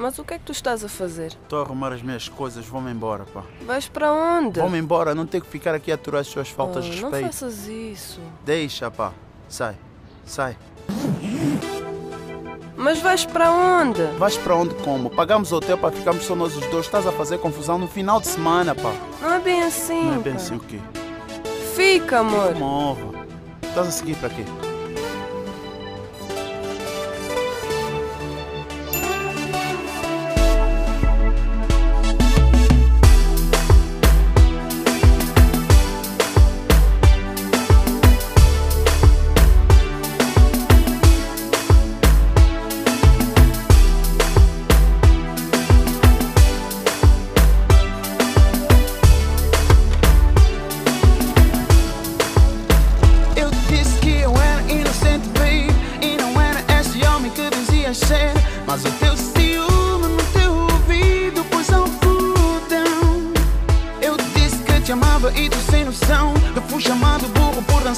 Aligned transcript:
Mas 0.00 0.16
o 0.16 0.24
que 0.24 0.34
é 0.34 0.38
que 0.38 0.44
tu 0.44 0.52
estás 0.52 0.84
a 0.84 0.88
fazer? 0.88 1.32
Estou 1.42 1.58
a 1.58 1.62
arrumar 1.62 1.92
as 1.92 2.00
minhas 2.02 2.28
coisas, 2.28 2.64
vou-me 2.64 2.88
embora, 2.92 3.24
pá. 3.24 3.42
Vais 3.66 3.88
para 3.88 4.12
onde? 4.12 4.60
Vou-me 4.60 4.78
embora, 4.78 5.12
não 5.12 5.26
tenho 5.26 5.42
que 5.42 5.50
ficar 5.50 5.74
aqui 5.74 5.90
a 5.90 5.96
aturar 5.96 6.20
as 6.20 6.28
suas 6.28 6.48
faltas 6.48 6.86
Oh, 6.86 6.90
de 6.90 7.00
não 7.02 7.10
respeito. 7.10 7.32
faças 7.32 7.66
isso. 7.66 8.20
Deixa, 8.44 8.88
pá. 8.92 9.12
Sai, 9.48 9.74
sai. 10.24 10.56
Mas 12.76 13.00
vais 13.00 13.24
para 13.24 13.50
onde? 13.50 14.00
Vais 14.18 14.38
para 14.38 14.54
onde 14.54 14.72
como? 14.76 15.10
Pagamos 15.10 15.50
hotel 15.50 15.76
para 15.76 15.90
ficarmos 15.90 16.24
só 16.24 16.36
nós 16.36 16.56
os 16.56 16.64
dois. 16.68 16.86
Estás 16.86 17.04
a 17.04 17.10
fazer 17.10 17.38
confusão 17.38 17.76
no 17.76 17.88
final 17.88 18.20
de 18.20 18.28
semana, 18.28 18.76
pá. 18.76 18.92
Não 19.20 19.32
é 19.32 19.40
bem 19.40 19.62
assim. 19.64 20.04
Não 20.04 20.14
é 20.14 20.18
bem 20.18 20.34
pá. 20.34 20.38
assim 20.38 20.54
o 20.54 20.60
quê? 20.60 20.78
Fica, 21.74 22.20
amor. 22.20 22.54
Morro. 22.54 23.14
Estás 23.62 23.88
a 23.88 23.90
seguir 23.90 24.14
para 24.18 24.28
quê? 24.30 24.44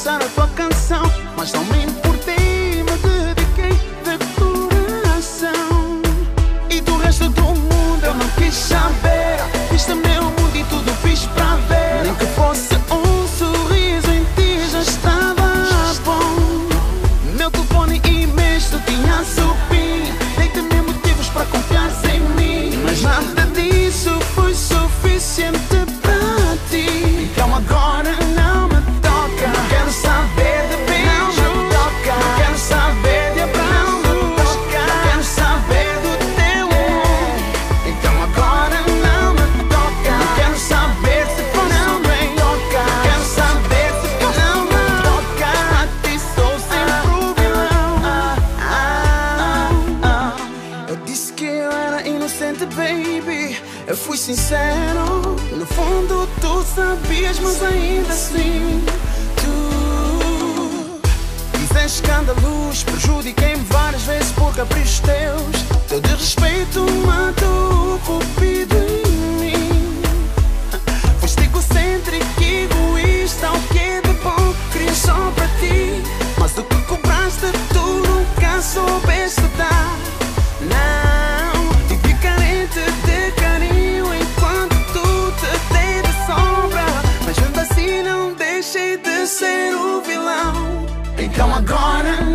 Dançar 0.00 0.22
a 0.22 0.28
tua 0.30 0.48
canção 0.48 1.02
Mas 1.36 1.52
não 1.52 1.62
me 1.64 1.99
sincero. 54.20 55.34
No 55.56 55.64
fundo, 55.66 56.28
tu 56.40 56.64
sabias, 56.74 57.38
mas 57.40 57.62
ainda 57.62 58.12
assim. 58.12 58.84
Tu 59.36 61.00
fizeste 61.58 62.02
escândalos. 62.02 62.82
Prejudiquei-me 62.84 63.64
várias 63.64 64.02
vezes 64.02 64.30
por 64.32 64.54
caprichos 64.54 65.00
teus. 65.00 65.10
Teu 65.10 65.19
Mas 91.62 92.29